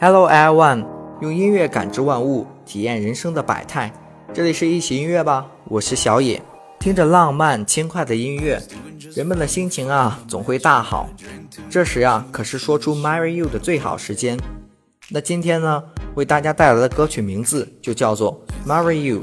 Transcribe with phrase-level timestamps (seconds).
[0.00, 0.84] Hello everyone，
[1.20, 3.92] 用音乐感知万物，体验人生的百态。
[4.34, 6.42] 这里是一起音乐吧，我是小野。
[6.80, 8.60] 听着浪漫轻快的音乐，
[9.14, 11.08] 人们的心情啊总会大好。
[11.70, 14.36] 这时啊，可是说出 Marry You 的最好时间。
[15.10, 15.84] 那今天呢，
[16.16, 19.22] 为大家带来的歌曲名字就叫做 Marry You。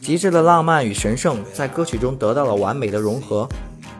[0.00, 3.48] 极致的浪漫与神圣在歌曲中得到了完美的融合。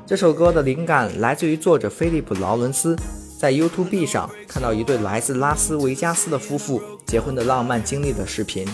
[0.06, 2.96] 这首歌的灵感来自于作者菲利普·劳伦斯。
[3.40, 8.68] 在 YouTube 上看到一对来自拉斯维加斯的夫妇结婚的浪漫经历的视频，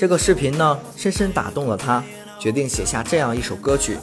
[0.00, 2.02] 这个视频呢深深打动了他，
[2.38, 3.98] 决定写下这样一首歌曲，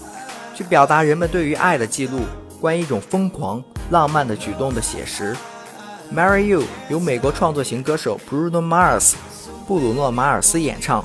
[0.53, 2.19] 去表达人们对于爱的记录，
[2.61, 5.35] 关于一种疯狂浪漫的举动的写实。
[6.13, 9.13] Marry You 由美国创作型歌手 Bruno Mars
[9.67, 11.03] 布鲁诺马尔斯演唱，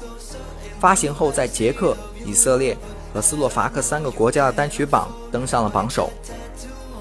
[0.79, 2.77] 发行后在捷克、以色列
[3.15, 6.11] 和斯洛伐克三个国家的单曲榜登上了榜首。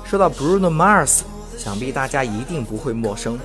[0.05, 1.23] 说到 Bruno Mars。
[1.63, 3.39] 想必大家一定不会陌生，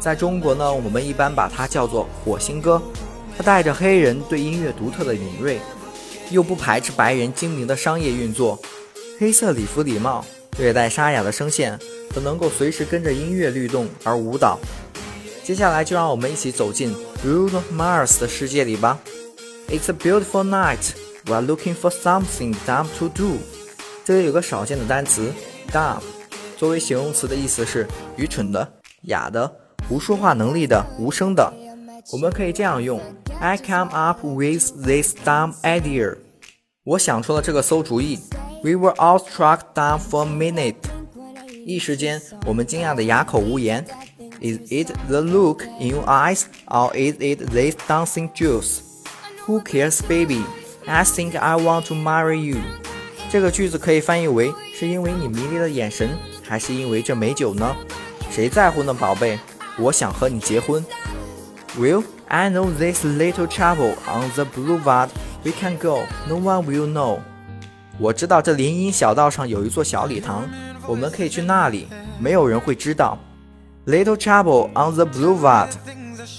[0.00, 2.82] 在中国呢，我们一般把它叫做火星哥。
[3.36, 5.60] 他带着黑人对音乐独特的敏锐，
[6.30, 8.58] 又不排斥白人精明的商业运作，
[9.20, 10.24] 黑色礼服礼帽，
[10.58, 11.78] 略带沙哑的声线，
[12.12, 14.58] 和能够随时跟着音乐律动而舞蹈。
[15.44, 16.92] 接下来就让我们一起走进
[17.24, 18.98] Bruno Mars 的世界里吧。
[19.68, 20.90] It's a beautiful night.
[21.26, 23.38] We're looking for something dumb to do.
[24.04, 25.32] 这里有个少见的单词
[25.72, 26.00] ，dumb。
[26.60, 28.70] 作为形容词的意思是愚蠢的、
[29.04, 29.50] 哑的、
[29.88, 31.50] 无说话能力的、无声的。
[32.12, 33.00] 我们可以这样用
[33.40, 36.18] ：I come up with this dumb idea。
[36.84, 38.18] 我想出了这个馊主意。
[38.62, 40.74] We were all struck dumb for a minute。
[41.64, 43.86] 一时间，我们惊讶的哑口无言。
[44.42, 48.80] Is it the look in your eyes, or is it this dancing juice?
[49.46, 50.44] Who cares, baby?
[50.86, 52.58] I think I want to marry you。
[53.30, 56.08] 这个句子可以翻译为：是因为你迷离的眼神。
[56.42, 57.76] 还是因为这美酒呢？
[58.30, 59.38] 谁在乎呢，宝贝？
[59.78, 60.82] 我想和你结婚。
[61.78, 65.10] Well, I know this little chapel on the boulevard.
[65.44, 66.04] We can go.
[66.26, 67.18] No one will know.
[67.98, 70.48] 我知道这林荫小道上有一座小礼堂，
[70.86, 71.86] 我们可以去那里，
[72.18, 73.18] 没有人会知道。
[73.84, 75.68] Little chapel on the boulevard.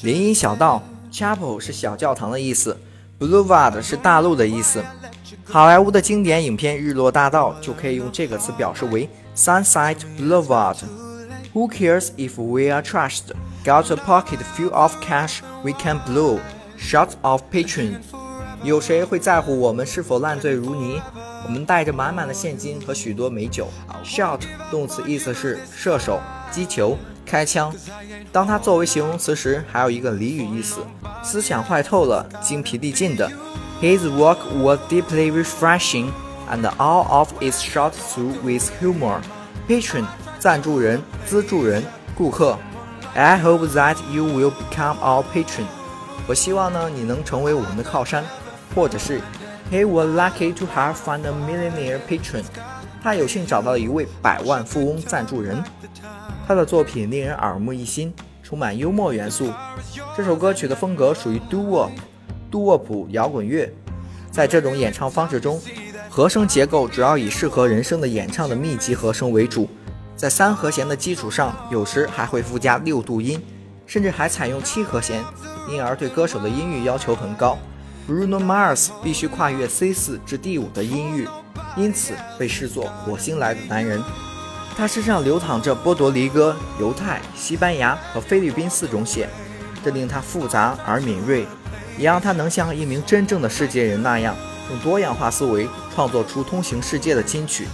[0.01, 0.81] 林荫小道
[1.11, 2.75] ，chapel 是小教堂的意思
[3.19, 4.83] ，boulevard 是大路的意思。
[5.45, 9.09] 好莱坞的经典影片《日落大道》就可以用这个词表示为。
[9.33, 10.75] Sunset Boulevard.
[11.53, 13.31] Who cares if we are trashed?
[13.63, 16.39] Got a pocket full of cash we can blow.
[16.77, 17.99] Shots of patron.
[18.61, 21.01] 有谁会在乎我们是否烂醉如泥？
[21.45, 23.69] 我们带着满满的现金和许多美酒。
[24.03, 26.19] Shot 动词意思是射手、
[26.51, 27.73] 击球、开枪。
[28.33, 30.81] 当它作为形容词时，还有一个俚语意思：
[31.23, 33.31] 思想坏透了、精疲力尽的。
[33.80, 36.12] His work was deeply refreshing.
[36.48, 39.20] And all of is shot through with humor.
[39.68, 40.04] Patron
[40.38, 41.82] 赞助人、资助人、
[42.16, 42.56] 顾客。
[43.14, 45.64] I hope that you will become our patron.
[46.28, 48.22] 我希望呢，你能成为我们的靠山，
[48.76, 49.20] 或者是
[49.72, 52.44] He was lucky to have found a millionaire patron.
[53.02, 55.64] 他有幸找到一位百万富翁赞助人。
[56.46, 58.14] 他的作品令人耳目一新，
[58.44, 59.52] 充满幽默元素。
[60.16, 61.90] 这首歌曲的风格属于 doo wop，
[62.51, 63.73] 杜沃普摇滚乐。
[64.29, 65.59] 在这种演唱方式中。
[66.13, 69.69] 和声结构主要以适合人声的演唱的密集和声为主，
[70.13, 73.41] 在三和弦的基础上，有时还会附加六度音，
[73.85, 75.23] 甚至还采用七和弦，
[75.69, 77.57] 因而对歌手的音域要求很高。
[78.05, 81.29] Bruno Mars 必须跨越 C 四至 D 五的音域，
[81.77, 84.03] 因此被视作火星来的男人。
[84.75, 89.29] 他身上流淌着波多黎各、犹太、西班牙和菲律宾四种血，
[89.81, 91.45] 这令他复杂而敏锐，
[92.01, 94.35] 也让他能像一名真正的世界人那样。
[94.69, 97.67] 用多样化思维创作出通行世界的金曲。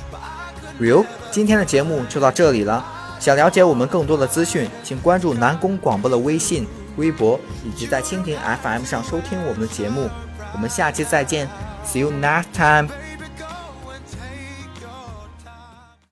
[0.80, 2.86] Real，今天的节目就到这里了。
[3.20, 6.68] 想了解我们更多的资讯，请关注南宫广播的微信、
[6.98, 10.10] 微博，以及在蜻蜓 FM 上收听我们的节目。
[10.54, 11.48] 我们下期再见
[11.86, 13.07] ，See you next time。